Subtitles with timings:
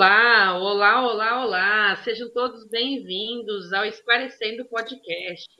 [0.00, 1.96] Olá, olá, olá, olá.
[1.96, 5.50] Sejam todos bem-vindos ao Esclarecendo Podcast,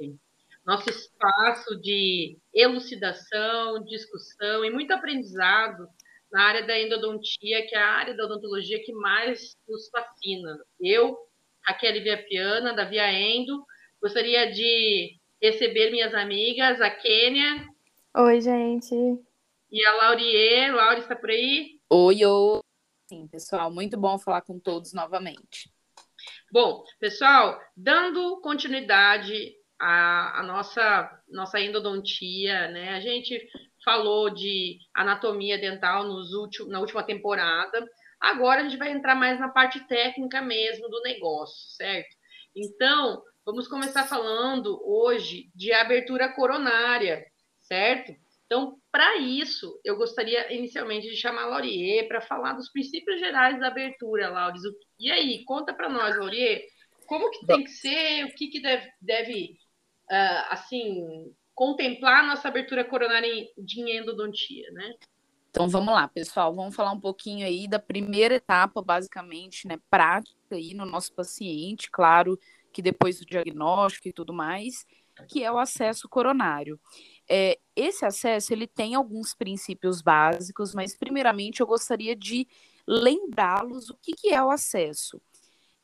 [0.64, 5.86] nosso espaço de elucidação, discussão e muito aprendizado
[6.32, 10.58] na área da endodontia, que é a área da odontologia que mais nos fascina.
[10.80, 11.18] Eu,
[11.62, 13.62] Raquel Via Piana, da Via Endo,
[14.00, 17.66] gostaria de receber minhas amigas, a Kênia.
[18.16, 18.94] Oi, gente.
[19.70, 20.70] E a Laurie.
[20.70, 21.78] Laura está por aí?
[21.90, 22.69] Oi, oi.
[23.10, 25.68] Sim, pessoal, muito bom falar com todos novamente.
[26.52, 32.90] Bom, pessoal, dando continuidade à, à nossa, nossa endodontia, né?
[32.90, 33.48] A gente
[33.84, 37.84] falou de anatomia dental nos últimos, na última temporada.
[38.20, 42.16] Agora a gente vai entrar mais na parte técnica mesmo do negócio, certo?
[42.54, 47.26] Então, vamos começar falando hoje de abertura coronária,
[47.58, 48.12] certo?
[48.50, 53.60] Então, para isso, eu gostaria inicialmente de chamar a Laurier para falar dos princípios gerais
[53.60, 54.62] da abertura, Lauris.
[54.98, 56.60] E aí, conta para nós, Laurier,
[57.06, 59.56] como que tem que ser, o que, que deve, deve
[60.10, 64.94] uh, assim, contemplar a nossa abertura coronária de endodontia, né?
[65.50, 70.56] Então vamos lá, pessoal, vamos falar um pouquinho aí da primeira etapa, basicamente, né, prática
[70.56, 72.38] aí no nosso paciente, claro
[72.72, 74.86] que depois do diagnóstico e tudo mais,
[75.28, 76.80] que é o acesso coronário.
[77.32, 82.44] É, esse acesso ele tem alguns princípios básicos, mas primeiramente eu gostaria de
[82.86, 85.22] lembrá-los o que, que é o acesso.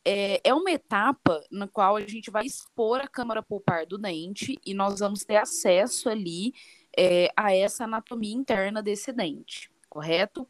[0.05, 4.59] É, é uma etapa na qual a gente vai expor a câmara pulpar do dente
[4.67, 6.53] e nós vamos ter acesso ali
[6.97, 10.49] é, a essa anatomia interna desse dente, correto?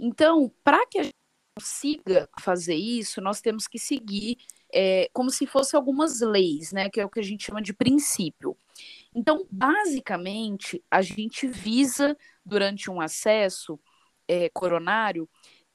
[0.00, 1.14] Então, para que a gente
[1.54, 4.38] consiga fazer isso, nós temos que seguir
[4.72, 6.88] é, como se fossem algumas leis, né?
[6.88, 8.56] Que é o que a gente chama de princípio.
[9.14, 13.78] Então, basicamente, a gente visa, durante um acesso
[14.26, 15.28] é, coronário,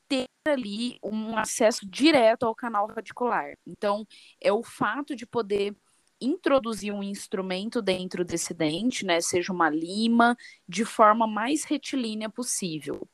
[0.07, 3.57] ter ali um acesso direto ao canal radicular.
[3.65, 4.05] Então,
[4.39, 5.75] é o fato de poder
[6.21, 13.07] introduzir um instrumento dentro desse dente, né, seja uma lima, de forma mais retilínea possível.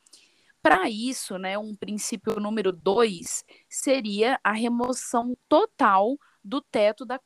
[0.61, 7.19] Para isso, né, um princípio número dois seria a remoção total do teto da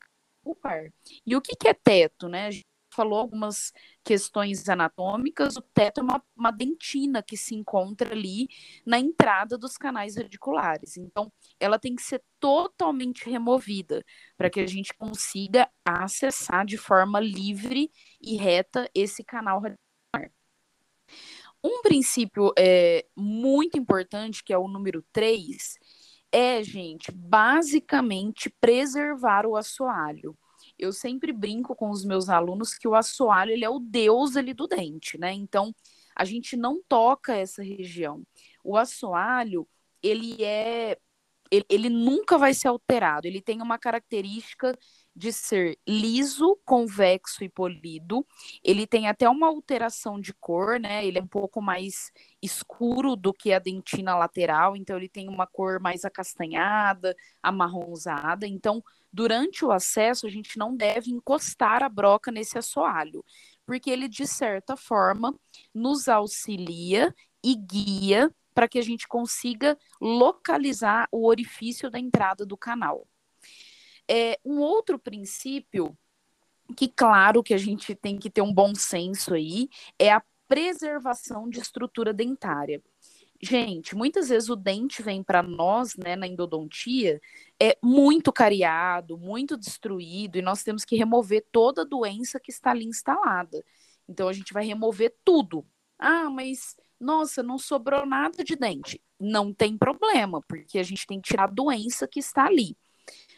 [0.43, 0.93] pulpar.
[1.25, 2.47] E o que, que é teto, né?
[2.47, 3.73] A gente falou algumas
[4.03, 8.47] questões anatômicas, o teto é uma, uma, dentina que se encontra ali
[8.85, 10.97] na entrada dos canais radiculares.
[10.97, 14.03] Então, ela tem que ser totalmente removida
[14.37, 20.31] para que a gente consiga acessar de forma livre e reta esse canal radicular.
[21.63, 25.77] Um princípio é, muito importante, que é o número 3,
[26.33, 30.37] é, gente, basicamente preservar o assoalho.
[30.83, 34.53] Eu sempre brinco com os meus alunos que o assoalho ele é o deus ali
[34.53, 35.31] do dente, né?
[35.31, 35.73] Então,
[36.15, 38.21] a gente não toca essa região.
[38.63, 39.67] O assoalho,
[40.01, 40.97] ele é
[41.51, 43.27] ele, ele nunca vai ser alterado.
[43.27, 44.77] Ele tem uma característica
[45.15, 48.25] de ser liso, convexo e polido.
[48.63, 51.05] Ele tem até uma alteração de cor, né?
[51.05, 52.11] Ele é um pouco mais
[52.41, 58.47] escuro do que a dentina lateral, então ele tem uma cor mais acastanhada, amarronzada.
[58.47, 63.23] Então, durante o acesso, a gente não deve encostar a broca nesse assoalho,
[63.65, 65.33] porque ele, de certa forma,
[65.73, 72.57] nos auxilia e guia para que a gente consiga localizar o orifício da entrada do
[72.57, 73.07] canal.
[74.07, 75.97] É, um outro princípio
[76.75, 79.69] que, claro, que a gente tem que ter um bom senso aí,
[79.99, 82.81] é a preservação de estrutura dentária.
[83.41, 87.21] Gente, muitas vezes o dente vem para nós, né, na endodontia,
[87.59, 92.71] é muito cariado, muito destruído, e nós temos que remover toda a doença que está
[92.71, 93.63] ali instalada.
[94.07, 95.65] Então a gente vai remover tudo.
[95.99, 99.01] Ah, mas nossa, não sobrou nada de dente.
[99.19, 102.75] Não tem problema, porque a gente tem que tirar a doença que está ali.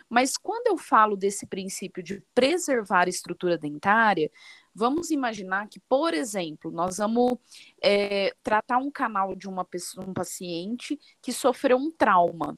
[0.10, 4.32] Mas quando eu falo desse princípio de preservar a estrutura dentária,
[4.74, 7.34] vamos imaginar que, por exemplo, nós vamos
[7.82, 12.58] é, tratar um canal de uma pessoa, um paciente que sofreu um trauma.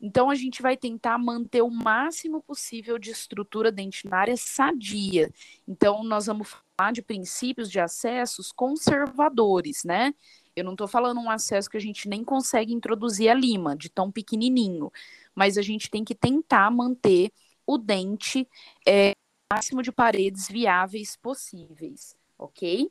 [0.00, 5.32] Então, a gente vai tentar manter o máximo possível de estrutura dentinária sadia.
[5.66, 10.14] Então, nós vamos falar de princípios de acessos conservadores, né?
[10.56, 13.88] Eu não estou falando um acesso que a gente nem consegue introduzir a lima, de
[13.88, 14.90] tão pequenininho
[15.34, 17.32] mas a gente tem que tentar manter
[17.66, 18.48] o dente
[18.86, 19.12] é,
[19.52, 22.90] máximo de paredes viáveis possíveis, ok?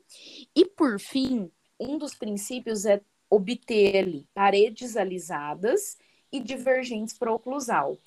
[0.54, 1.50] E por fim,
[1.80, 3.00] um dos princípios é
[3.30, 5.96] obter paredes alisadas
[6.30, 7.98] e divergentes para oclusal.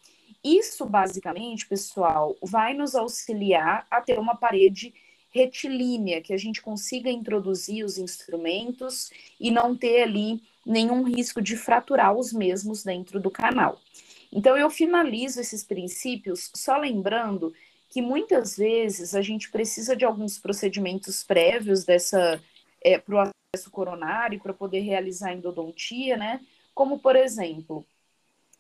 [0.43, 4.93] Isso, basicamente, pessoal, vai nos auxiliar a ter uma parede
[5.29, 11.55] retilínea, que a gente consiga introduzir os instrumentos e não ter ali nenhum risco de
[11.55, 13.79] fraturar os mesmos dentro do canal.
[14.31, 17.53] Então, eu finalizo esses princípios só lembrando
[17.89, 22.41] que muitas vezes a gente precisa de alguns procedimentos prévios dessa
[22.81, 26.41] é, para o acesso coronário para poder realizar endodontia, né?
[26.73, 27.85] Como, por exemplo,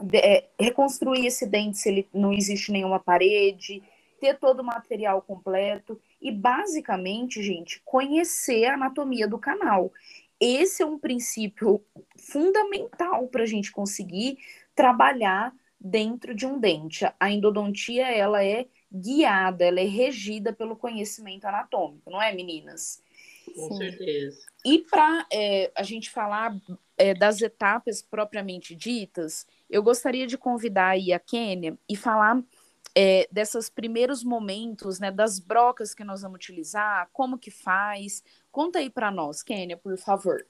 [0.01, 3.83] de, é, reconstruir esse dente se ele não existe nenhuma parede,
[4.19, 9.91] ter todo o material completo e, basicamente, gente, conhecer a anatomia do canal.
[10.39, 11.83] Esse é um princípio
[12.17, 14.37] fundamental para a gente conseguir
[14.75, 17.05] trabalhar dentro de um dente.
[17.19, 23.01] A endodontia, ela é guiada, ela é regida pelo conhecimento anatômico, não é, meninas?
[23.55, 23.77] Com Sim.
[23.77, 24.37] certeza.
[24.65, 26.55] E para é, a gente falar
[26.97, 32.43] é, das etapas propriamente ditas, eu gostaria de convidar aí a Kênia e falar
[32.99, 38.23] é, desses primeiros momentos, né, das brocas que nós vamos utilizar, como que faz.
[38.51, 40.43] Conta aí para nós, Kênia, por favor.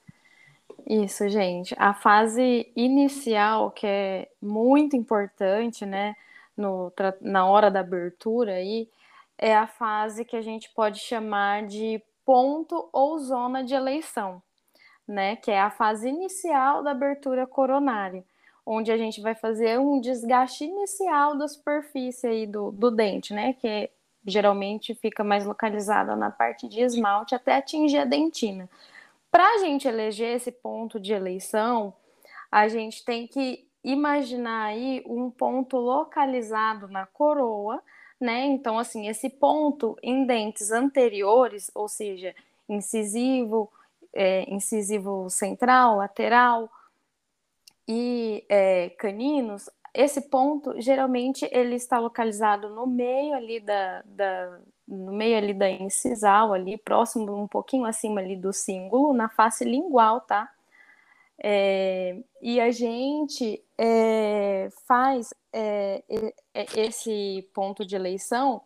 [0.86, 1.74] Isso, gente.
[1.78, 6.16] A fase inicial, que é muito importante, né,
[6.56, 6.90] no,
[7.20, 8.88] na hora da abertura aí,
[9.36, 14.42] é a fase que a gente pode chamar de ponto ou zona de eleição,
[15.06, 18.24] né, que é a fase inicial da abertura coronária,
[18.70, 23.54] onde a gente vai fazer um desgaste inicial da superfície aí do, do dente, né,
[23.54, 23.90] que
[24.26, 28.68] geralmente fica mais localizada na parte de esmalte até atingir a dentina.
[29.30, 31.94] Para a gente eleger esse ponto de eleição,
[32.52, 37.82] a gente tem que imaginar aí um ponto localizado na coroa,
[38.20, 38.44] né?
[38.44, 42.34] Então, assim, esse ponto em dentes anteriores, ou seja,
[42.68, 43.70] incisivo,
[44.12, 46.70] é, incisivo central, lateral
[47.88, 55.12] e é, caninos, esse ponto geralmente ele está localizado no meio ali da, da, no
[55.12, 60.20] meio ali da incisal, ali, próximo, um pouquinho acima ali do símbolo, na face lingual,
[60.20, 60.52] tá?
[61.40, 66.02] É, e a gente é, faz é,
[66.76, 68.60] esse ponto de eleição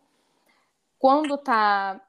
[0.99, 2.01] quando está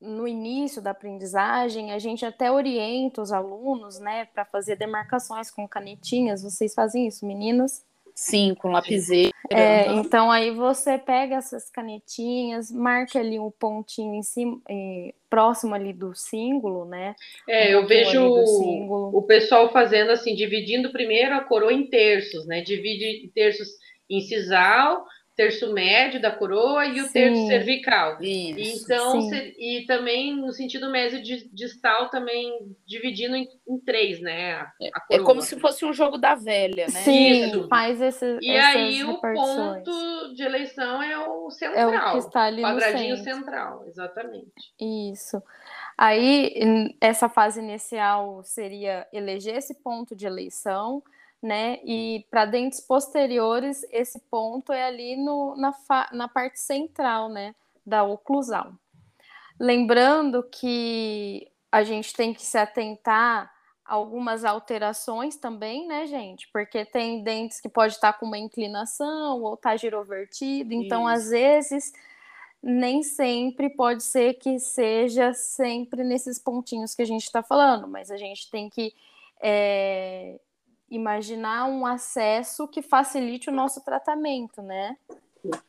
[0.00, 5.66] no início da aprendizagem, a gente até orienta os alunos, né, para fazer demarcações com
[5.66, 6.42] canetinhas.
[6.42, 7.84] Vocês fazem isso, meninas?
[8.14, 9.32] Sim, com lapiseira.
[9.48, 14.60] É, então aí você pega essas canetinhas, marca ali um pontinho em cima,
[15.30, 17.14] próximo ali do símbolo, né?
[17.48, 22.60] É, um eu vejo o pessoal fazendo assim, dividindo primeiro a coroa em terços, né?
[22.60, 23.68] Divide em terços
[24.10, 25.06] incisal,
[25.38, 28.20] terço médio da coroa e o sim, terço cervical.
[28.20, 34.54] Isso, então, e também no sentido médio distal também dividindo em, em três, né?
[34.54, 37.00] A, é, a é como se fosse um jogo da velha, né?
[37.02, 37.68] Sim, Isso.
[37.68, 38.38] faz esse.
[38.42, 41.92] E aí o ponto de eleição é o central.
[41.92, 44.72] É o que está ali quadradinho no central, exatamente.
[44.80, 45.40] Isso.
[45.96, 51.00] Aí, essa fase inicial seria eleger esse ponto de eleição
[51.42, 51.78] né?
[51.84, 55.74] E para dentes posteriores, esse ponto é ali no, na,
[56.12, 57.54] na parte central, né?
[57.86, 58.72] Da oclusal.
[59.58, 63.52] Lembrando que a gente tem que se atentar
[63.84, 66.48] a algumas alterações também, né, gente?
[66.52, 71.16] Porque tem dentes que pode estar com uma inclinação ou tá girovertido, então Isso.
[71.16, 71.92] às vezes
[72.62, 78.10] nem sempre pode ser que seja sempre nesses pontinhos que a gente está falando, mas
[78.10, 78.92] a gente tem que
[79.40, 80.40] é,
[80.90, 84.96] imaginar um acesso que facilite o nosso tratamento, né?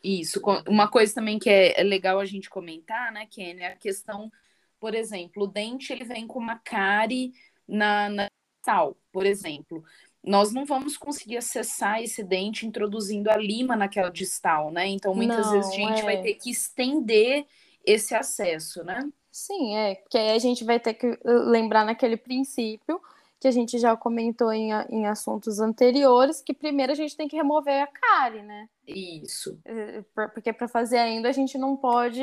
[0.03, 0.41] Isso.
[0.67, 4.31] Uma coisa também que é, é legal a gente comentar, né, Kenny, é a questão,
[4.79, 7.33] por exemplo, o dente ele vem com uma cárie
[7.67, 8.27] na, na
[8.63, 9.83] sal, por exemplo.
[10.23, 14.87] Nós não vamos conseguir acessar esse dente introduzindo a lima naquela distal, né?
[14.87, 16.03] Então, muitas não, vezes a gente é...
[16.03, 17.45] vai ter que estender
[17.85, 18.99] esse acesso, né?
[19.31, 22.99] Sim, é, porque aí a gente vai ter que lembrar naquele princípio
[23.39, 27.37] que a gente já comentou em, em assuntos anteriores, que primeiro a gente tem que
[27.37, 28.67] remover a cárie, né?
[28.85, 29.57] Isso.
[29.63, 30.03] É,
[30.33, 32.21] porque para fazer ainda a gente não pode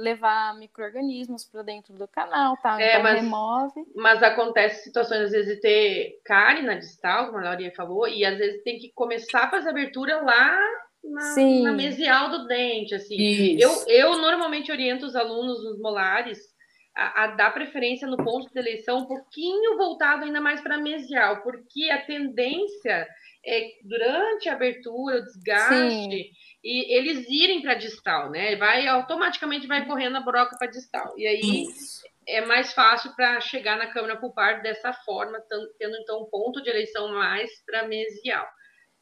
[0.00, 2.80] levar micro-organismos para dentro do canal, tá?
[2.80, 3.86] É, então mas, remove.
[3.94, 8.24] Mas acontece situações, às vezes, de ter cárie na distal, como a Laurinha falou, e
[8.24, 10.58] às vezes tem que começar a fazer abertura lá
[11.04, 13.16] na, na mesial do dente, assim.
[13.16, 13.62] Isso.
[13.62, 16.55] Eu, eu normalmente oriento os alunos nos molares
[16.96, 21.42] a, a, dar preferência no ponto de eleição um pouquinho voltado ainda mais para mesial,
[21.42, 23.06] porque a tendência
[23.44, 26.30] é durante a abertura, o desgaste, Sim.
[26.64, 28.56] e eles irem para distal, né?
[28.56, 31.12] Vai automaticamente vai correndo a broca para distal.
[31.18, 32.02] E aí Isso.
[32.26, 35.38] é mais fácil para chegar na câmara pulpar dessa forma,
[35.78, 38.46] tendo então um ponto de eleição mais para mesial.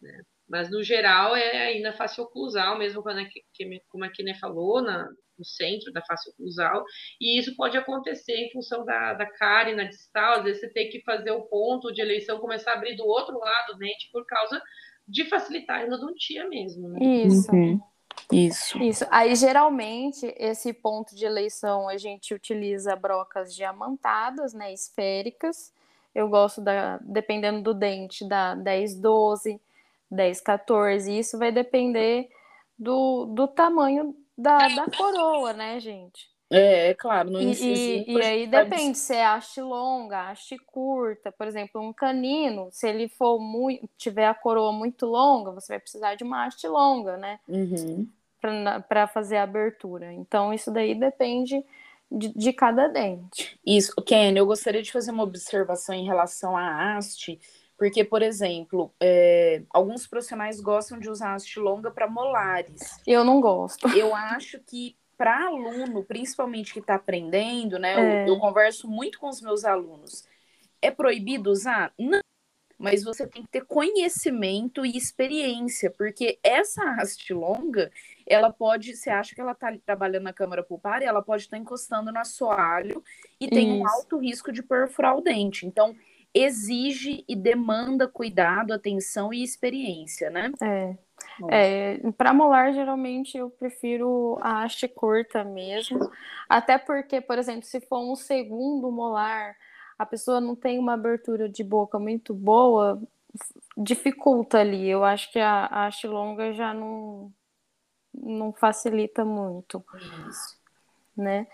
[0.03, 0.21] Né?
[0.49, 3.43] Mas, no geral, é ainda face oclusal, mesmo quando é que,
[3.89, 5.09] como a Kine falou, na,
[5.39, 6.85] no centro da face oclusal,
[7.21, 10.89] e isso pode acontecer em função da, da cárie na distal, às vezes você tem
[10.91, 14.25] que fazer o ponto de eleição começar a abrir do outro lado do dente por
[14.27, 14.63] causa
[15.07, 16.89] de facilitar a endodontia mesmo.
[16.89, 16.99] Né?
[17.01, 17.53] Isso.
[17.53, 17.81] Uhum.
[18.33, 18.83] Isso.
[18.83, 19.07] Isso.
[19.11, 25.73] Aí, geralmente, esse ponto de eleição a gente utiliza brocas diamantadas, né, esféricas.
[26.15, 29.61] Eu gosto da, dependendo do dente, da 10, 12,
[30.11, 31.19] 10, 14.
[31.19, 32.29] Isso vai depender
[32.79, 36.35] do, do tamanho da, da coroa, né, gente?
[36.51, 38.05] É, é claro, no incisivo.
[38.07, 41.33] E, e, aí depende se é haste longa, haste curta.
[41.33, 45.81] Por exemplo, um canino, se ele for muito, tiver a coroa muito longa, você vai
[45.81, 47.41] precisar de uma haste longa, né?
[47.49, 48.07] Uhum.
[48.89, 50.13] Para fazer a abertura.
[50.13, 51.65] Então, isso daí depende
[52.11, 53.59] de, de cada dente.
[53.67, 57.41] Isso, Ken, eu gostaria de fazer uma observação em relação à haste,
[57.77, 63.01] porque, por exemplo, é, alguns profissionais gostam de usar haste longa para molares.
[63.07, 63.89] Eu não gosto.
[63.89, 67.95] Eu acho que para aluno, principalmente que está aprendendo, né?
[67.95, 68.25] É.
[68.25, 70.25] Eu, eu, converso muito com os meus alunos.
[70.81, 71.93] É proibido usar?
[71.99, 72.21] Não.
[72.77, 77.91] Mas você tem que ter conhecimento e experiência, porque essa haste longa,
[78.27, 81.57] ela pode, você acha que ela está trabalhando na câmara pulpar e ela pode estar
[81.57, 83.03] tá encostando no assoalho
[83.41, 83.81] e tem Isso.
[83.81, 85.67] um alto risco de perfurar o dente.
[85.67, 85.95] Então,
[86.35, 90.51] exige e demanda cuidado, atenção e experiência, né?
[90.61, 90.97] É.
[91.49, 96.11] É, para molar, geralmente eu prefiro a haste curta mesmo.
[96.49, 99.57] Até porque, por exemplo, se for um segundo molar,
[99.99, 103.01] a pessoa não tem uma abertura de boca muito boa,
[103.77, 104.89] dificulta ali.
[104.89, 107.33] Eu acho que a, a haste longa já não,
[108.13, 109.85] não facilita muito.
[110.29, 110.59] Isso.
[111.17, 111.47] Né?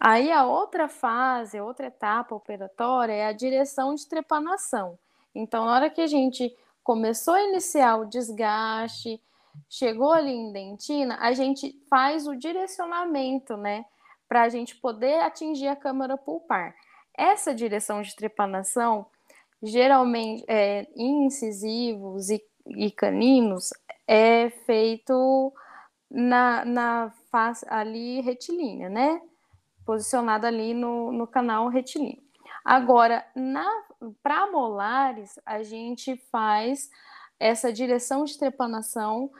[0.00, 4.98] Aí a outra fase, outra etapa operatória é a direção de trepanação.
[5.34, 9.22] Então, na hora que a gente começou a iniciar o desgaste,
[9.68, 13.84] chegou ali em dentina, a gente faz o direcionamento, né?
[14.26, 16.74] Para a gente poder atingir a câmara pulpar.
[17.14, 19.04] Essa direção de trepanação,
[19.62, 23.70] geralmente é, incisivos e, e caninos,
[24.06, 25.52] é feito
[26.10, 29.20] na, na face ali retilínea, né?
[29.84, 32.22] Posicionada ali no, no canal retilíneo.
[32.64, 33.24] Agora,
[34.22, 36.90] para molares, a gente faz
[37.38, 39.30] essa direção de trepanação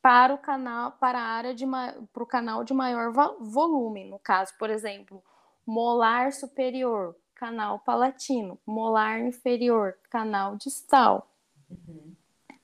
[0.00, 1.66] para o canal, para a área de
[2.12, 4.08] para o canal de maior volume.
[4.08, 5.22] No caso, por exemplo,
[5.66, 11.30] molar superior, canal palatino, molar inferior, canal distal.
[11.68, 12.14] Uhum.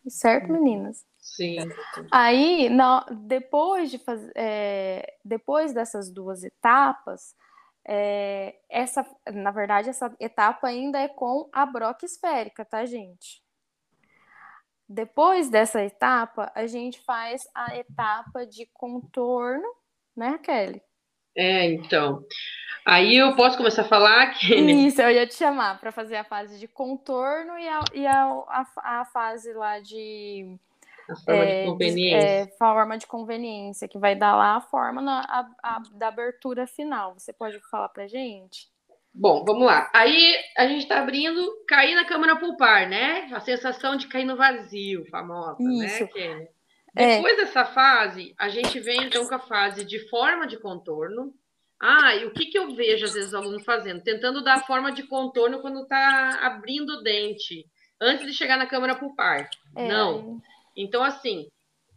[0.08, 1.04] Certo, meninas?
[1.26, 1.56] Sim.
[2.12, 7.34] Aí, no, depois de fazer, é, depois dessas duas etapas,
[7.86, 13.42] é, essa, na verdade, essa etapa ainda é com a broca esférica, tá, gente?
[14.88, 19.66] Depois dessa etapa, a gente faz a etapa de contorno,
[20.16, 20.80] né, Kelly?
[21.36, 22.24] É, então.
[22.84, 24.54] Aí eu posso começar a falar que.
[24.54, 28.24] Isso, eu ia te chamar para fazer a fase de contorno e a, e a,
[28.48, 30.56] a, a fase lá de
[31.12, 32.28] a forma é, de conveniência.
[32.28, 36.66] É, forma de conveniência, que vai dar lá a forma na, a, a, da abertura
[36.66, 37.14] final.
[37.18, 38.68] Você pode falar pra gente?
[39.18, 39.90] Bom, vamos lá.
[39.94, 43.30] Aí a gente está abrindo, cair na câmara pulpar, né?
[43.32, 46.04] A sensação de cair no vazio, famosa, né, Isso.
[46.14, 46.48] né?
[46.94, 47.16] É.
[47.16, 47.42] Depois é.
[47.42, 51.32] dessa fase, a gente vem então com a fase de forma de contorno.
[51.80, 54.02] Ah, e o que, que eu vejo às vezes o aluno fazendo?
[54.02, 57.66] Tentando dar forma de contorno quando está abrindo o dente,
[58.00, 59.48] antes de chegar na câmara pulpar.
[59.74, 59.88] É.
[59.88, 60.40] Não.
[60.76, 61.48] Então, assim,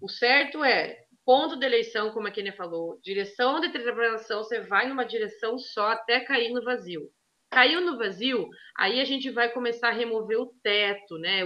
[0.02, 4.88] o certo é ponto de eleição, como a Kenia falou, direção de interpretação, você vai
[4.88, 7.12] numa direção só até cair no vazio.
[7.52, 11.42] Caiu no vazio, aí a gente vai começar a remover o teto, né?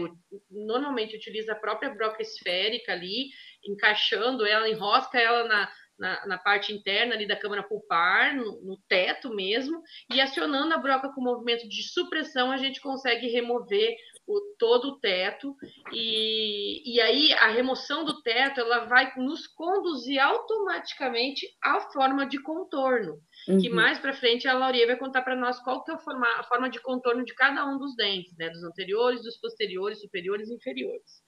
[0.50, 3.30] normalmente utiliza a própria broca esférica ali,
[3.66, 8.78] encaixando ela, enrosca ela na, na, na, parte interna ali da câmara pulpar, no, no,
[8.88, 9.82] teto mesmo,
[10.14, 15.00] e acionando a broca com movimento de supressão, a gente consegue remover o, todo o
[15.00, 15.56] teto,
[15.92, 22.42] e, e aí a remoção do teto ela vai nos conduzir automaticamente à forma de
[22.42, 23.58] contorno, uhum.
[23.60, 26.28] que mais para frente a Lauria vai contar para nós qual que é a forma,
[26.40, 30.50] a forma de contorno de cada um dos dentes, né, dos anteriores, dos posteriores, superiores
[30.50, 31.22] e inferiores.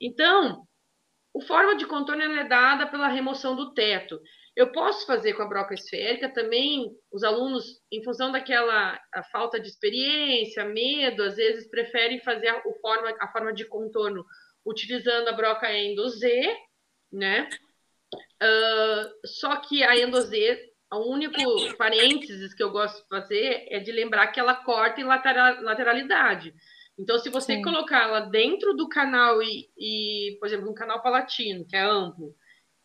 [0.00, 0.66] Então,
[1.32, 4.20] o forma de contorno é dada pela remoção do teto.
[4.56, 6.96] Eu posso fazer com a broca esférica também.
[7.12, 8.98] Os alunos, em função daquela
[9.32, 14.24] falta de experiência, medo, às vezes preferem fazer a, forma, a forma de contorno
[14.64, 16.56] utilizando a broca endo Z,
[17.12, 17.48] né?
[18.14, 21.42] Uh, só que a endo Z, o único
[21.76, 26.54] parênteses que eu gosto de fazer é de lembrar que ela corta em lateral, lateralidade.
[26.96, 27.62] Então, se você Sim.
[27.62, 32.36] colocá-la dentro do canal e, e, por exemplo, um canal palatino, que é amplo,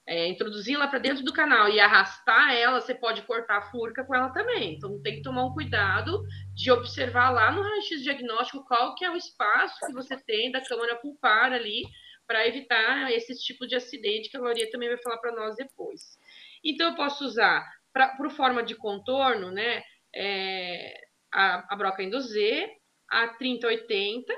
[0.09, 4.15] é, introduzi-la para dentro do canal e arrastar ela, você pode cortar a furca com
[4.15, 4.73] ela também.
[4.73, 6.23] Então tem que tomar um cuidado
[6.55, 10.65] de observar lá no raio-x diagnóstico qual que é o espaço que você tem da
[10.65, 11.83] câmara pulpar ali
[12.25, 16.17] para evitar esses tipos de acidente que a Lauria também vai falar para nós depois.
[16.63, 17.63] Então eu posso usar
[17.93, 19.83] para forma de contorno, né,
[20.15, 21.01] é,
[21.31, 22.67] a, a broca Endo Z,
[23.07, 24.33] a 3080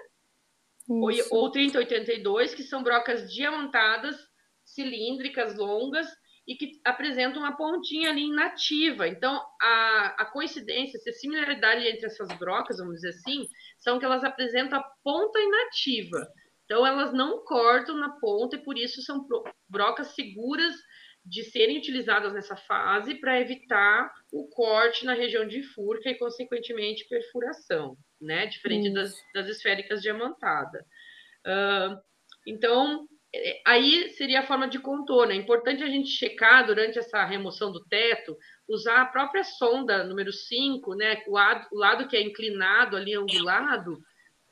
[0.89, 4.30] ou, ou 3082, que são brocas diamantadas
[4.73, 6.07] cilíndricas, longas,
[6.47, 9.07] e que apresentam uma pontinha ali inativa.
[9.07, 13.47] Então, a, a coincidência, a similaridade entre essas brocas, vamos dizer assim,
[13.77, 16.27] são que elas apresentam a ponta inativa.
[16.65, 19.25] Então, elas não cortam na ponta e por isso são
[19.69, 20.75] brocas seguras
[21.23, 27.07] de serem utilizadas nessa fase para evitar o corte na região de furca e, consequentemente,
[27.07, 28.47] perfuração, né?
[28.47, 30.83] Diferente das, das esféricas diamantada.
[31.45, 32.01] Uh,
[32.47, 33.07] então,
[33.65, 35.31] aí seria a forma de contorno.
[35.31, 40.31] É importante a gente checar durante essa remoção do teto, usar a própria sonda número
[40.31, 43.99] 5, né, o lado, o lado que é inclinado ali, angulado,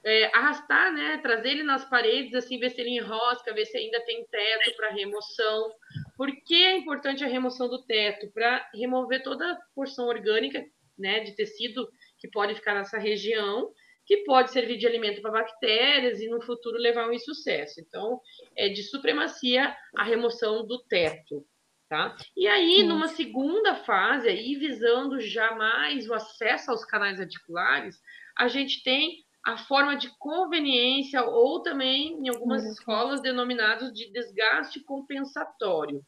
[0.04, 4.00] é, arrastar, né, trazer ele nas paredes, assim, ver se ele enrosca, ver se ainda
[4.06, 5.72] tem teto para remoção.
[6.16, 8.32] Por que é importante a remoção do teto?
[8.32, 10.66] Para remover toda a porção orgânica,
[10.98, 13.72] né, de tecido que pode ficar nessa região
[14.10, 17.80] que pode servir de alimento para bactérias e no futuro levar a um insucesso.
[17.80, 18.20] Então,
[18.56, 21.46] é de supremacia a remoção do teto.
[21.88, 22.18] Tá?
[22.36, 28.02] E aí, numa segunda fase, aí visando jamais o acesso aos canais articulares,
[28.36, 32.72] a gente tem a forma de conveniência, ou também, em algumas uhum.
[32.72, 36.02] escolas, denominados de desgaste compensatório.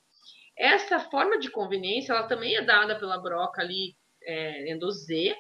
[0.58, 5.36] Essa forma de conveniência, ela também é dada pela broca ali, é, endozê,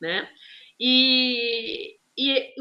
[0.00, 0.28] né?
[0.78, 2.54] E, e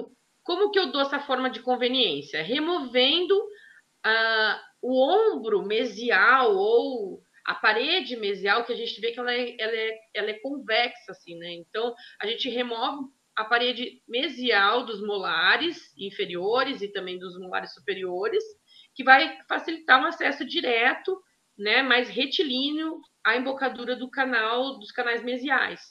[0.44, 2.42] como que eu dou essa forma de conveniência?
[2.42, 9.34] Removendo uh, o ombro mesial ou a parede mesial, que a gente vê que ela
[9.34, 11.54] é, ela é, ela é convexa, assim, né?
[11.54, 13.06] Então, a gente remove
[13.36, 18.44] a parede mesial dos molares inferiores e também dos molares superiores,
[18.96, 21.22] que vai facilitar um acesso direto,
[21.58, 25.82] né, mais retilíneo à embocadura do canal, dos canais mesiais.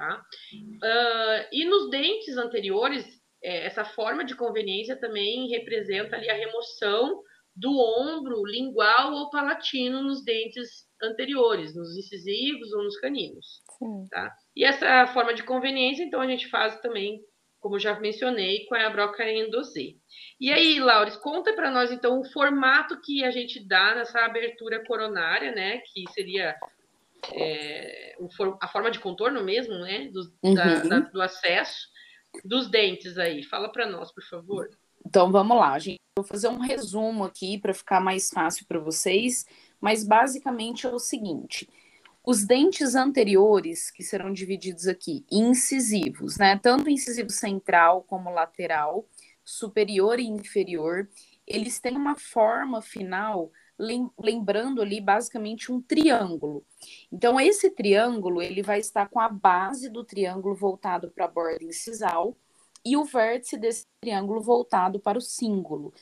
[0.00, 0.16] Tá?
[0.16, 3.04] Uh, e nos dentes anteriores,
[3.44, 7.22] é, essa forma de conveniência também representa ali a remoção
[7.54, 13.60] do ombro lingual ou palatino nos dentes anteriores, nos incisivos ou nos caninos.
[14.08, 14.34] Tá?
[14.56, 17.20] E essa forma de conveniência, então, a gente faz também,
[17.60, 19.96] como já mencionei, com a broca endosê.
[20.40, 24.82] E aí, Laures, conta para nós, então, o formato que a gente dá nessa abertura
[24.86, 26.56] coronária, né, que seria
[27.32, 28.16] é,
[28.60, 30.08] a forma de contorno mesmo, né?
[30.08, 30.54] Do, uhum.
[30.54, 31.88] da, da, do acesso
[32.44, 33.42] dos dentes aí.
[33.42, 34.70] Fala para nós, por favor.
[35.04, 36.00] Então vamos lá, gente.
[36.16, 39.46] Vou fazer um resumo aqui para ficar mais fácil para vocês,
[39.80, 41.68] mas basicamente é o seguinte:
[42.24, 46.58] os dentes anteriores, que serão divididos aqui, incisivos, né?
[46.58, 49.06] Tanto incisivo central como lateral,
[49.44, 51.08] superior e inferior,
[51.46, 53.50] eles têm uma forma final
[54.18, 56.64] lembrando ali basicamente um triângulo.
[57.10, 61.64] Então, esse triângulo, ele vai estar com a base do triângulo voltado para a borda
[61.64, 62.36] incisal
[62.84, 65.92] e o vértice desse triângulo voltado para o símbolo.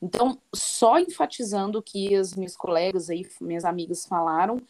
[0.00, 4.60] Então, só enfatizando o que as minhas colegas aí, minhas amigas falaram,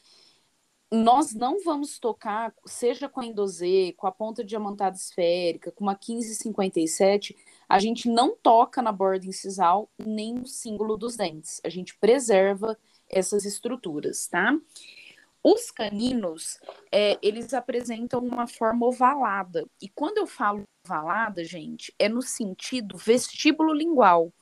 [0.91, 5.93] nós não vamos tocar, seja com a endosê, com a ponta diamantada esférica, com uma
[5.93, 7.37] 1557,
[7.69, 11.61] a gente não toca na borda incisal nem no símbolo dos dentes.
[11.65, 12.79] A gente preserva
[13.09, 14.57] essas estruturas, tá?
[15.43, 16.59] Os caninos,
[16.91, 19.67] é, eles apresentam uma forma ovalada.
[19.81, 24.33] E quando eu falo ovalada, gente, é no sentido vestíbulo lingual.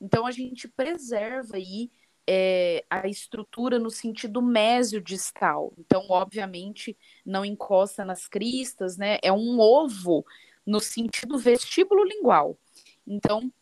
[0.00, 1.90] Então, a gente preserva aí
[2.26, 5.72] é, a estrutura no sentido mesio-distal.
[5.78, 9.18] Então, obviamente, não encosta nas cristas, né?
[9.22, 10.24] É um ovo
[10.66, 12.58] no sentido vestíbulo lingual.
[13.06, 13.52] Então,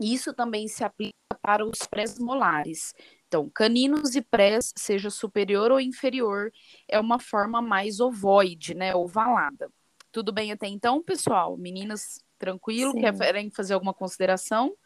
[0.00, 2.94] isso também se aplica para os pré-molares.
[3.28, 6.52] Então, caninos e prés, seja superior ou inferior,
[6.88, 8.94] é uma forma mais ovoide, né?
[8.94, 9.70] Ovalada.
[10.12, 11.56] Tudo bem até então, pessoal?
[11.56, 12.92] Meninas, tranquilo?
[12.92, 13.00] Sim.
[13.00, 14.76] Querem fazer alguma consideração?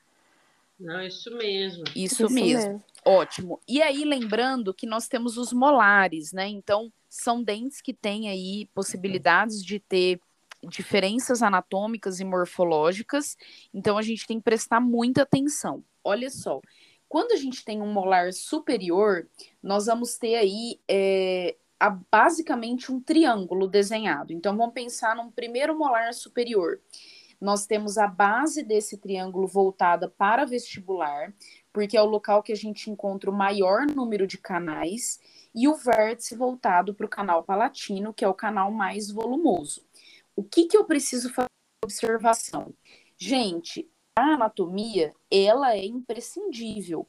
[0.78, 1.84] Não, isso mesmo.
[1.94, 2.70] Isso, isso mesmo.
[2.70, 2.84] mesmo.
[3.04, 3.60] Ótimo.
[3.68, 6.48] E aí, lembrando que nós temos os molares, né?
[6.48, 10.20] Então, são dentes que têm aí possibilidades de ter
[10.68, 13.36] diferenças anatômicas e morfológicas,
[13.72, 15.82] então a gente tem que prestar muita atenção.
[16.04, 16.60] Olha só,
[17.08, 19.26] quando a gente tem um molar superior,
[19.62, 24.32] nós vamos ter aí é, a, basicamente um triângulo desenhado.
[24.32, 26.80] Então vamos pensar num primeiro molar superior.
[27.40, 31.32] nós temos a base desse triângulo voltada para vestibular,
[31.72, 35.18] porque é o local que a gente encontra o maior número de canais,
[35.54, 39.82] e o vértice voltado para o canal palatino, que é o canal mais volumoso.
[40.40, 41.50] O que, que eu preciso fazer
[41.84, 42.72] observação?
[43.18, 43.86] Gente,
[44.18, 47.06] a anatomia, ela é imprescindível.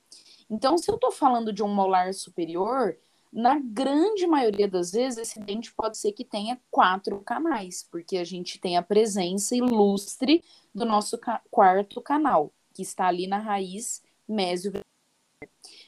[0.50, 2.98] Então, se eu estou falando de um molar superior,
[3.32, 8.26] na grande maioria das vezes, esse dente pode ser que tenha quatro canais, porque a
[8.26, 10.44] gente tem a presença ilustre
[10.76, 14.74] do nosso ca quarto canal, que está ali na raiz mésio.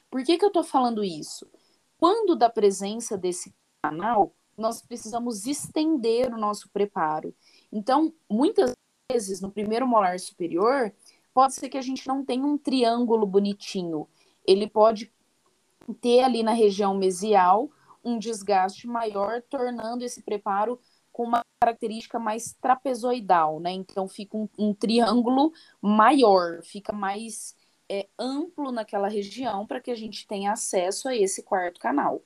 [0.10, 1.46] Por que, que eu estou falando isso?
[1.98, 3.54] Quando da presença desse
[3.84, 7.34] canal, nós precisamos estender o nosso preparo.
[7.72, 8.74] Então, muitas
[9.12, 10.94] vezes, no primeiro molar superior,
[11.34, 14.08] pode ser que a gente não tenha um triângulo bonitinho.
[14.46, 15.12] Ele pode
[16.02, 17.70] ter ali na região mesial
[18.04, 20.80] um desgaste maior, tornando esse preparo
[21.12, 23.72] com uma característica mais trapezoidal, né?
[23.72, 27.56] Então fica um, um triângulo maior, fica mais
[27.90, 32.22] é, amplo naquela região para que a gente tenha acesso a esse quarto canal.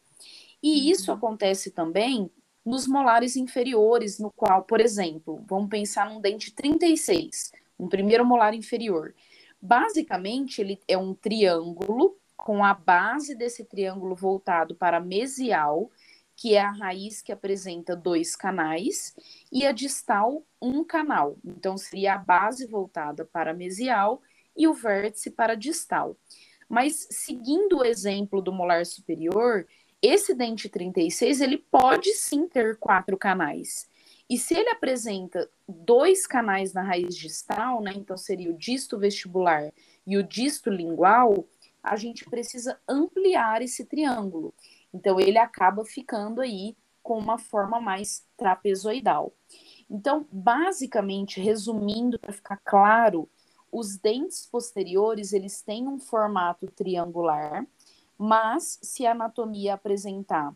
[0.61, 0.91] E uhum.
[0.91, 2.29] isso acontece também
[2.65, 8.53] nos molares inferiores, no qual, por exemplo, vamos pensar num dente 36, um primeiro molar
[8.53, 9.15] inferior.
[9.61, 15.89] Basicamente, ele é um triângulo com a base desse triângulo voltado para mesial,
[16.35, 19.15] que é a raiz que apresenta dois canais,
[19.51, 21.37] e a distal, um canal.
[21.43, 24.21] Então, seria a base voltada para mesial
[24.55, 26.17] e o vértice para distal.
[26.69, 29.65] Mas, seguindo o exemplo do molar superior,
[30.01, 33.87] esse dente 36, ele pode sim ter quatro canais.
[34.29, 39.71] E se ele apresenta dois canais na raiz distal, né, então seria o disto vestibular
[40.05, 41.47] e o disto lingual,
[41.81, 44.53] a gente precisa ampliar esse triângulo.
[44.93, 49.33] Então, ele acaba ficando aí com uma forma mais trapezoidal.
[49.89, 53.29] Então, basicamente, resumindo para ficar claro,
[53.71, 57.65] os dentes posteriores eles têm um formato triangular,
[58.17, 60.53] mas se a anatomia apresentar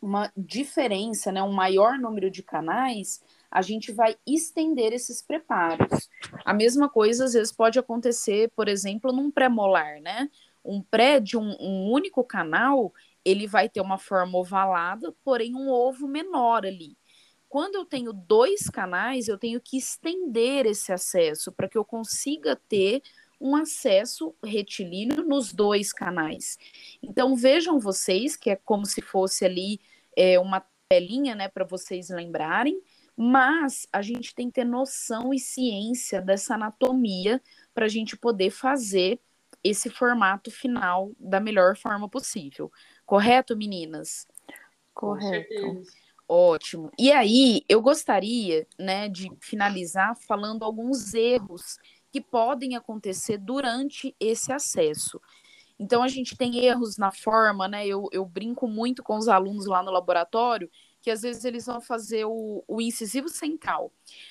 [0.00, 6.10] uma diferença, né, um maior número de canais, a gente vai estender esses preparos.
[6.44, 10.28] A mesma coisa às vezes pode acontecer, por exemplo, num pré-molar, né?
[10.62, 12.92] Um pré de um, um único canal,
[13.24, 16.98] ele vai ter uma forma ovalada, porém um ovo menor ali.
[17.48, 22.56] Quando eu tenho dois canais, eu tenho que estender esse acesso para que eu consiga
[22.68, 23.00] ter
[23.40, 26.58] um acesso retilíneo nos dois canais.
[27.02, 29.80] Então vejam vocês que é como se fosse ali
[30.16, 32.80] é, uma telinha, né, para vocês lembrarem,
[33.16, 37.40] mas a gente tem que ter noção e ciência dessa anatomia
[37.72, 39.20] para a gente poder fazer
[39.62, 42.70] esse formato final da melhor forma possível.
[43.06, 44.26] Correto, meninas?
[44.92, 45.82] Correto.
[46.28, 46.90] Ótimo.
[46.98, 51.78] E aí, eu gostaria, né, de finalizar falando alguns erros
[52.14, 55.20] que podem acontecer durante esse acesso.
[55.76, 57.84] Então, a gente tem erros na forma, né?
[57.84, 60.70] Eu, eu brinco muito com os alunos lá no laboratório,
[61.02, 63.90] que às vezes eles vão fazer o, o incisivo central.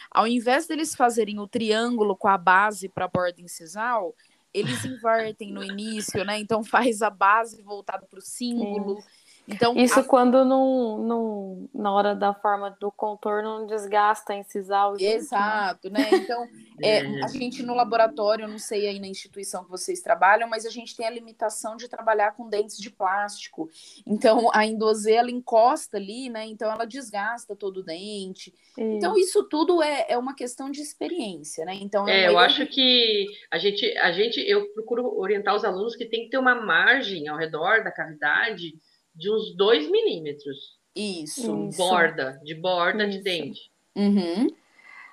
[0.09, 4.15] Ao invés deles fazerem o triângulo com a base para a borda incisal,
[4.53, 6.39] eles invertem no início, né?
[6.39, 9.01] Então faz a base voltada para o símbolo.
[9.01, 9.07] Sim.
[9.47, 10.03] Então, Isso a...
[10.03, 14.95] quando não, não, na hora da forma do contorno não desgasta incisal.
[14.97, 16.09] Exato, né?
[16.13, 16.47] Então,
[16.81, 20.65] é, a gente no laboratório, eu não sei aí na instituição que vocês trabalham, mas
[20.65, 23.69] a gente tem a limitação de trabalhar com dentes de plástico.
[24.05, 26.45] Então, a endosê, ela encosta ali, né?
[26.45, 28.49] Então, ela desgasta todo o dente.
[28.49, 28.79] Isso.
[28.79, 31.75] Então, isso tudo é, é uma questão de experiência, né?
[31.75, 35.97] Então, é, é eu acho que a gente, a gente, eu procuro orientar os alunos
[35.97, 38.73] que tem que ter uma margem ao redor da cavidade
[39.15, 40.77] de uns 2 milímetros.
[40.95, 41.67] Isso.
[41.67, 41.77] Isso.
[41.77, 43.17] Borda, de borda Isso.
[43.17, 43.71] de dente.
[43.95, 44.47] Uhum.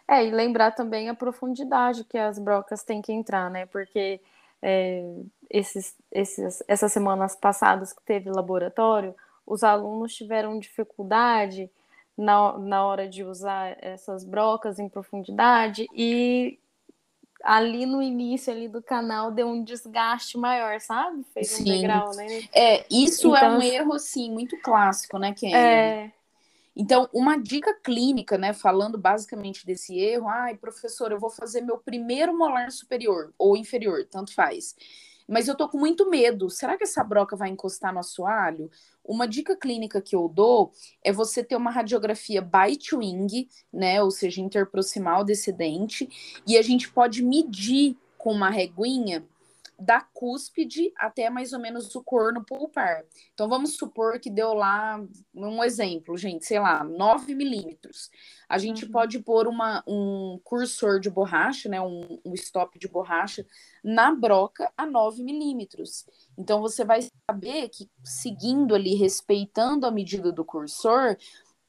[0.08, 3.66] É, e lembrar também a profundidade que as brocas têm que entrar, né?
[3.66, 4.20] Porque
[4.62, 5.04] é,
[5.48, 9.14] esses, esses, essas semanas passadas que teve laboratório,
[9.46, 11.70] os alunos tiveram dificuldade
[12.16, 16.58] na, na hora de usar essas brocas em profundidade e
[17.42, 21.24] ali no início ali do canal deu um desgaste maior, sabe?
[21.33, 21.62] Fez sim.
[21.62, 22.42] um degrau, né?
[22.53, 25.35] É, isso é então, é um erro, sim, muito clássico, né?
[25.44, 26.11] É.
[26.74, 31.79] Então, uma dica clínica, né, falando basicamente desse erro, ai, professor, eu vou fazer meu
[31.79, 34.76] primeiro molar superior ou inferior, tanto faz
[35.30, 36.50] mas eu tô com muito medo.
[36.50, 38.68] Será que essa broca vai encostar no assoalho?
[39.04, 40.72] Uma dica clínica que eu dou
[41.04, 46.08] é você ter uma radiografia bite wing, né, ou seja, interproximal desse dente,
[46.44, 49.24] e a gente pode medir com uma reguinha
[49.80, 53.02] da cúspide até mais ou menos o corno pulpar.
[53.32, 55.02] Então, vamos supor que deu lá,
[55.34, 58.10] um exemplo, gente, sei lá, 9 milímetros.
[58.46, 58.90] A gente uhum.
[58.90, 63.46] pode pôr uma, um cursor de borracha, né, um, um stop de borracha,
[63.82, 66.04] na broca a 9 milímetros.
[66.36, 71.16] Então, você vai saber que, seguindo ali, respeitando a medida do cursor,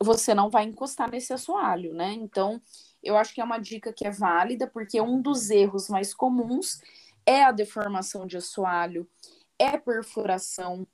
[0.04, 2.12] você não vai encostar nesse assoalho, né?
[2.12, 2.62] Então,
[3.02, 6.82] eu acho que é uma dica que é válida, porque um dos erros mais comuns
[7.26, 9.08] é a deformação de assoalho,
[9.58, 10.88] é perfuração,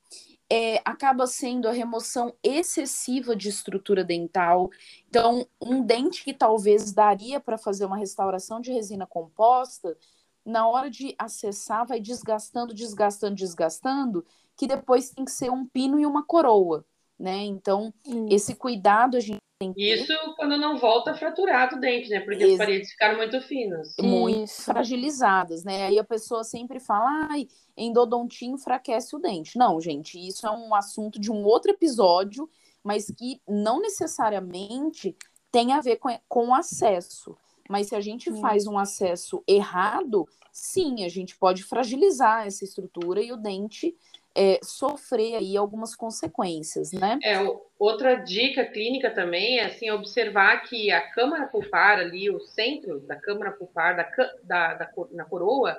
[0.50, 4.70] é, acaba sendo a remoção excessiva de estrutura dental.
[5.08, 9.96] Então, um dente que talvez daria para fazer uma restauração de resina composta,
[10.44, 14.24] na hora de acessar, vai desgastando, desgastando, desgastando,
[14.56, 16.84] que depois tem que ser um pino e uma coroa,
[17.18, 17.44] né?
[17.44, 17.92] Então,
[18.30, 19.40] esse cuidado a gente
[19.76, 22.20] isso quando não volta fraturado o dente, né?
[22.20, 23.96] Porque Ex as paredes ficaram muito finas.
[24.00, 24.62] Muito Isso.
[24.62, 25.86] fragilizadas, né?
[25.86, 29.58] Aí a pessoa sempre fala, ai, endodontia enfraquece o dente.
[29.58, 32.48] Não, gente, isso é um assunto de um outro episódio,
[32.84, 35.16] mas que não necessariamente
[35.50, 37.36] tem a ver com, com acesso.
[37.68, 43.20] Mas se a gente faz um acesso errado, sim, a gente pode fragilizar essa estrutura
[43.20, 43.96] e o dente
[44.38, 47.18] é, sofrer aí algumas consequências, né?
[47.24, 47.38] É,
[47.76, 53.16] outra dica clínica também é assim, observar que a câmara pulpar ali, o centro da
[53.16, 54.08] câmara pulpar da,
[54.44, 55.76] da, da na coroa,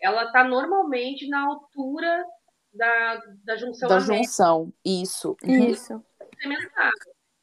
[0.00, 2.24] ela está normalmente na altura
[2.74, 5.36] da, da junção Da junção, isso.
[5.44, 5.68] Uhum.
[5.68, 6.04] Isso.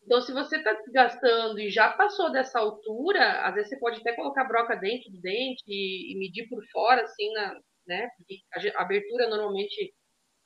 [0.03, 4.13] Então, se você está gastando e já passou dessa altura, às vezes você pode até
[4.13, 8.09] colocar a broca dentro do dente e, e medir por fora, assim, na, né?
[8.17, 8.41] Porque
[8.75, 9.93] a abertura normalmente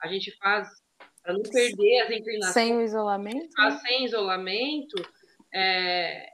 [0.01, 0.67] a gente faz
[1.23, 2.53] para não perder as inclinações.
[2.53, 3.53] Sem o isolamento?
[3.55, 4.95] Faz sem isolamento,
[5.53, 6.27] é,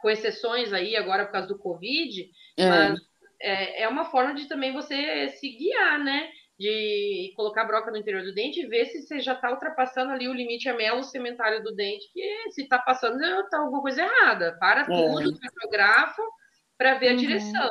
[0.00, 2.68] com exceções aí agora por causa do Covid, é.
[2.68, 3.00] mas
[3.40, 6.30] é, é uma forma de também você se guiar, né?
[6.58, 10.10] de colocar a broca no interior do dente e ver se você já está ultrapassando
[10.12, 14.56] ali o limite amelo cementário do dente, que se está passando, está alguma coisa errada.
[14.58, 14.84] Para é.
[14.84, 16.22] tudo, fotografa
[16.78, 17.16] para ver a uhum.
[17.18, 17.70] direção.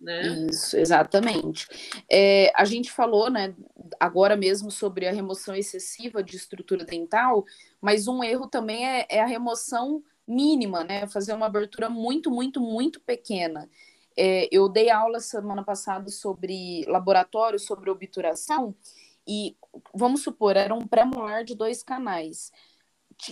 [0.00, 0.46] Né?
[0.50, 1.66] Isso, exatamente.
[2.10, 3.54] É, a gente falou, né,
[3.98, 7.44] agora mesmo sobre a remoção excessiva de estrutura dental,
[7.80, 11.06] mas um erro também é, é a remoção mínima, né?
[11.06, 13.70] Fazer uma abertura muito, muito, muito pequena.
[14.16, 18.74] É, eu dei aula semana passada sobre laboratório, sobre obturação,
[19.26, 19.56] e
[19.94, 22.50] vamos supor, era um pré-molar de dois canais.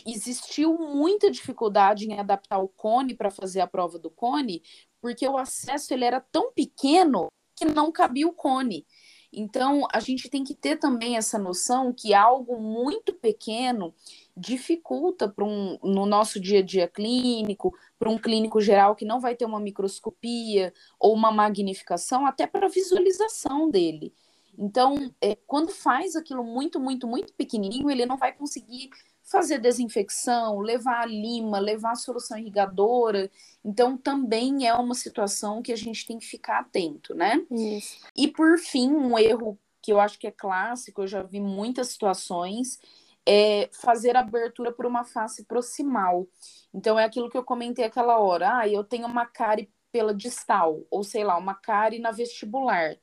[0.06, 4.62] Existiu muita dificuldade em adaptar o cone para fazer a prova do cone,
[5.04, 8.86] porque o acesso ele era tão pequeno que não cabia o cone.
[9.30, 13.94] Então, a gente tem que ter também essa noção que algo muito pequeno
[14.34, 19.20] dificulta para um, no nosso dia a dia clínico, para um clínico geral que não
[19.20, 24.10] vai ter uma microscopia ou uma magnificação, até para visualização dele.
[24.56, 28.88] Então, é, quando faz aquilo muito, muito, muito pequenininho, ele não vai conseguir
[29.24, 33.30] fazer desinfecção, levar a lima, levar a solução irrigadora.
[33.64, 37.44] Então, também é uma situação que a gente tem que ficar atento, né?
[37.50, 37.98] Isso.
[38.14, 41.88] E, por fim, um erro que eu acho que é clássico, eu já vi muitas
[41.88, 42.78] situações,
[43.26, 46.26] é fazer abertura por uma face proximal.
[46.72, 48.58] Então, é aquilo que eu comentei aquela hora.
[48.58, 52.96] Ah, eu tenho uma cárie pela distal, ou sei lá, uma cárie na vestibular.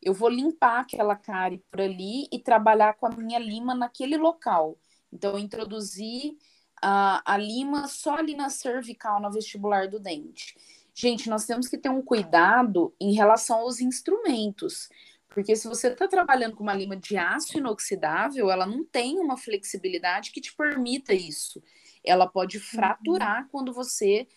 [0.00, 4.78] Eu vou limpar aquela cárie por ali e trabalhar com a minha lima naquele local.
[5.14, 6.36] Então, introduzir
[6.82, 10.56] a, a lima só ali na cervical, na vestibular do dente.
[10.92, 14.88] Gente, nós temos que ter um cuidado em relação aos instrumentos.
[15.28, 19.36] Porque se você está trabalhando com uma lima de aço inoxidável, ela não tem uma
[19.36, 21.62] flexibilidade que te permita isso.
[22.04, 22.62] Ela pode uhum.
[22.62, 23.48] fraturar uhum.
[23.50, 24.28] quando você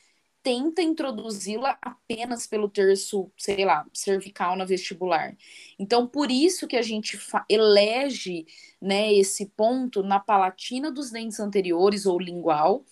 [0.43, 5.35] tenta introduzi-la apenas pelo terço, sei lá, cervical na vestibular.
[5.77, 7.19] Então, por isso que a gente
[7.49, 8.45] elege
[8.81, 12.85] né, esse ponto na palatina dos dentes anteriores ou lingual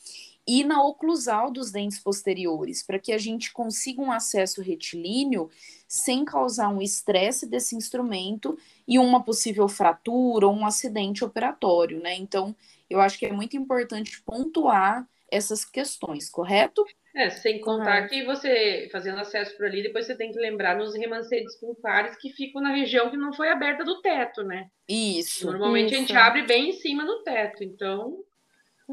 [0.47, 5.49] e na oclusal dos dentes posteriores, para que a gente consiga um acesso retilíneo
[5.87, 12.15] sem causar um estresse desse instrumento e uma possível fratura ou um acidente operatório, né?
[12.15, 12.55] Então,
[12.89, 16.85] eu acho que é muito importante pontuar essas questões, correto?
[17.15, 18.07] É, sem contar uhum.
[18.09, 22.29] que você, fazendo acesso por ali, depois você tem que lembrar nos remancedes pulpares que
[22.29, 24.69] ficam na região que não foi aberta do teto, né?
[24.87, 25.45] Isso.
[25.49, 25.95] Normalmente isso.
[25.95, 28.21] a gente abre bem em cima do teto, então.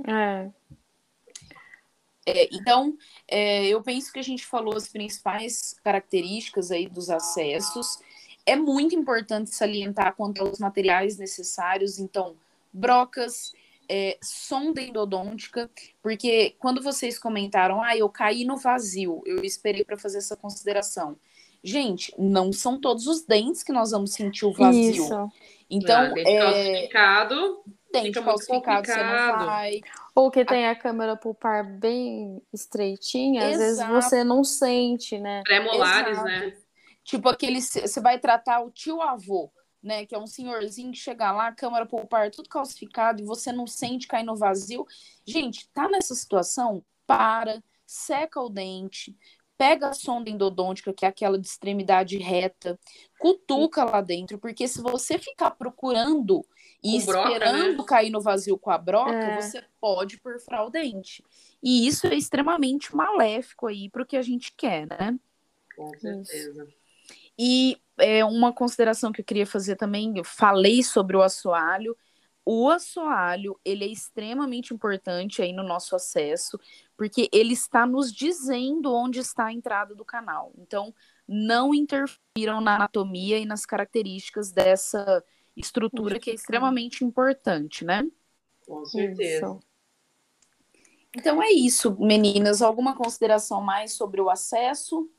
[0.06, 0.48] É.
[2.24, 7.98] É, então, é, eu penso que a gente falou as principais características aí dos acessos.
[8.46, 12.36] É muito importante salientar quanto aos materiais necessários, então,
[12.72, 13.52] brocas,
[13.88, 15.70] é, sonda endodôntica,
[16.02, 21.16] porque quando vocês comentaram, ah, eu caí no vazio, eu esperei para fazer essa consideração.
[21.64, 24.90] Gente, não são todos os dentes que nós vamos sentir o vazio.
[24.90, 25.30] Isso.
[25.70, 29.80] Então, dente é, calcificado, dente calcificado, você não vai.
[30.14, 33.92] Ou que tem a câmera pulpar bem estreitinha, às vezes Exato.
[33.94, 35.42] você não sente, né?
[35.44, 36.28] pré-molares, Exato.
[36.28, 36.56] né?
[37.04, 37.60] Tipo aquele.
[37.60, 39.50] Você vai tratar o tio avô,
[39.82, 40.06] né?
[40.06, 44.06] Que é um senhorzinho que chega lá, câmara pulpar tudo calcificado e você não sente
[44.06, 44.86] cair no vazio.
[45.26, 46.84] Gente, tá nessa situação?
[47.06, 49.16] Para, seca o dente,
[49.58, 52.78] pega a sonda endodôntica, que é aquela de extremidade reta,
[53.18, 56.44] cutuca lá dentro, porque se você ficar procurando
[56.82, 57.84] e Com broca, esperando né?
[57.86, 59.40] cair no vazio com a broca, É.
[59.40, 61.22] você pode perfurar o dente.
[61.62, 65.16] E isso é extremamente maléfico aí para o que a gente quer, né?
[65.76, 66.68] Com certeza.
[67.44, 71.96] E é, uma consideração que eu queria fazer também, eu falei sobre o assoalho.
[72.44, 76.56] O assoalho, ele é extremamente importante aí no nosso acesso,
[76.96, 80.52] porque ele está nos dizendo onde está a entrada do canal.
[80.56, 80.94] Então,
[81.26, 85.24] não interfiram na anatomia e nas características dessa
[85.56, 88.08] estrutura que é extremamente importante, né?
[88.64, 89.46] Com certeza.
[89.46, 89.60] Isso.
[91.16, 92.62] Então é isso, meninas.
[92.62, 95.10] Alguma consideração mais sobre o acesso?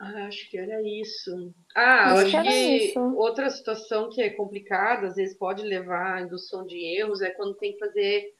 [0.00, 1.52] Ah, acho que era isso.
[1.74, 3.00] Ah, Acho acho que isso.
[3.16, 7.56] outra situação que é complicada, às vezes pode levar à indução de erros, é quando
[7.56, 8.32] tem que fazer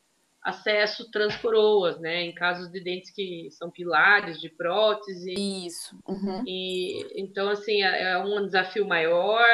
[0.42, 2.22] acesso transcoroas, né?
[2.22, 5.34] Em casos de dentes que são pilares de prótese.
[5.36, 5.98] Isso.
[6.06, 6.42] Uhum.
[6.46, 9.44] E então, assim, é é um desafio maior,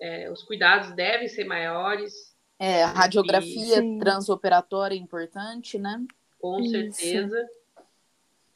[0.00, 2.12] é, os cuidados devem ser maiores,
[2.58, 3.98] É, a radiografia Sim.
[3.98, 6.02] transoperatória é importante, né?
[6.38, 6.70] com Isso.
[7.00, 7.48] certeza.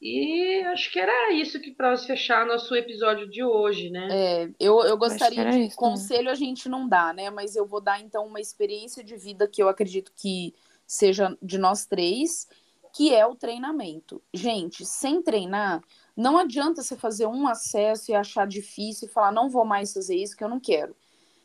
[0.00, 4.08] E acho que era isso que para fechar nosso episódio de hoje, né?
[4.10, 5.90] É, eu, eu gostaria de isso também.
[5.92, 7.28] conselho a gente não dá, né?
[7.28, 10.54] Mas eu vou dar então uma experiência de vida que eu acredito que
[10.86, 12.48] seja de nós três,
[12.94, 14.22] que é o treinamento.
[14.32, 15.82] Gente, sem treinar,
[16.16, 20.16] não adianta você fazer um acesso e achar difícil e falar, não vou mais fazer
[20.16, 20.96] isso que eu não quero.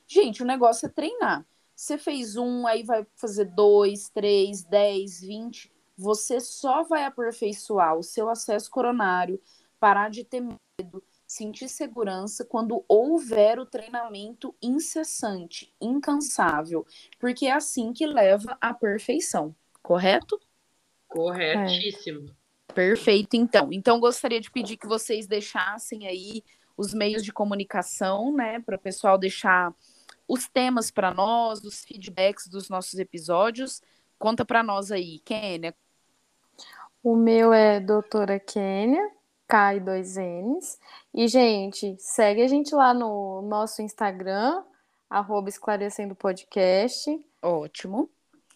[0.07, 1.45] Gente, o negócio é treinar.
[1.75, 5.74] Você fez um, aí vai fazer dois, três, dez, vinte.
[5.97, 9.41] Você só vai aperfeiçoar o seu acesso coronário,
[9.79, 16.85] parar de ter medo, sentir segurança quando houver o treinamento incessante, incansável,
[17.19, 20.39] porque é assim que leva à perfeição, correto?
[21.07, 22.35] Corretíssimo.
[22.73, 23.69] Perfeito, então.
[23.71, 26.43] Então, gostaria de pedir que vocês deixassem aí
[26.75, 29.73] os meios de comunicação, né, para o pessoal deixar
[30.27, 33.81] os temas para nós, os feedbacks dos nossos episódios.
[34.19, 35.73] Conta para nós aí, Kênia.
[37.05, 39.11] O meu é doutora Kênia,
[39.47, 40.79] K e dois N's.
[41.13, 44.63] E, gente, segue a gente lá no nosso Instagram,
[45.07, 47.15] arroba esclarecendo podcast.
[47.43, 48.09] Ótimo.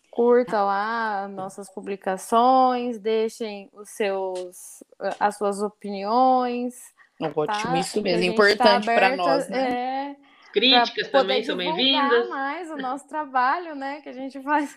[0.10, 4.84] Curta lá nossas publicações, deixem os seus,
[5.20, 6.74] as suas opiniões.
[7.22, 7.78] Ótimo, tá?
[7.78, 10.16] isso mesmo, importante tá para nós, né?
[10.16, 10.16] É,
[10.52, 12.28] Críticas também são bem-vindas.
[12.28, 14.02] mais o nosso trabalho, né?
[14.02, 14.76] Que a gente faz.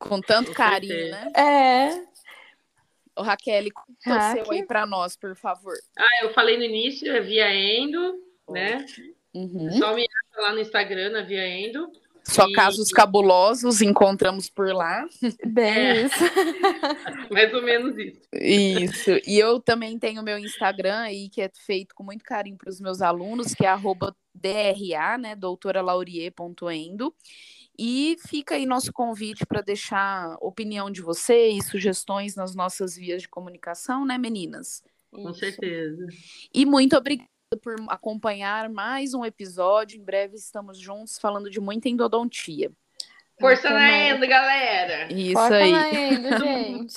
[0.00, 1.32] Com tanto carinho, né?
[1.36, 2.08] É.
[3.18, 5.74] O Raquel, conta o seu aí para nós, por favor.
[5.98, 8.14] Ah, eu falei no início, é Via Endo,
[8.48, 8.84] né?
[9.34, 9.70] Uhum.
[9.72, 11.90] Só me acha lá no Instagram, na Via Endo.
[12.24, 15.06] Só E- casos cabulosos encontramos por lá.
[15.46, 16.02] Bem É.
[16.02, 16.14] isso.
[17.32, 18.20] Mais ou menos isso.
[18.34, 19.10] Isso.
[19.26, 22.80] E eu também tenho meu Instagram aí, que é feito com muito carinho para os
[22.80, 25.34] meus alunos, que é arroba DRA, né?
[25.34, 27.14] doutoralaurier.endo.
[27.78, 33.28] E fica aí nosso convite para deixar opinião de vocês, sugestões nas nossas vias de
[33.28, 34.82] comunicação, né, meninas?
[35.12, 35.38] Com Isso.
[35.38, 36.06] certeza.
[36.52, 37.30] E muito obrigada
[37.62, 39.96] por acompanhar mais um episódio.
[39.96, 42.72] Em breve estamos juntos falando de muita endodontia.
[43.40, 43.98] Força Até na.
[44.08, 45.12] Endo, galera!
[45.12, 45.70] Isso Foca aí.
[45.70, 46.94] na Endo, gente.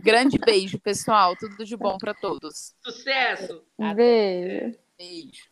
[0.00, 1.34] Grande beijo, pessoal.
[1.36, 2.76] Tudo de bom para todos.
[2.84, 3.64] Sucesso!
[3.76, 4.78] Um beijo.
[4.96, 5.50] Beijo.